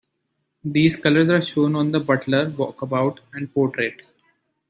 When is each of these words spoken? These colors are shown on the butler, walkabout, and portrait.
These 0.65 0.95
colors 0.99 1.29
are 1.29 1.43
shown 1.43 1.75
on 1.75 1.91
the 1.91 1.99
butler, 1.99 2.47
walkabout, 2.49 3.19
and 3.33 3.53
portrait. 3.53 4.01